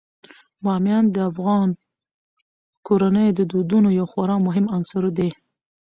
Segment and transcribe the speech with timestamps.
[0.63, 1.69] بامیان د افغان
[2.87, 5.29] کورنیو د دودونو یو خورا مهم عنصر دی.